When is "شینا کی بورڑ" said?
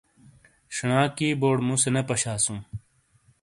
0.75-1.57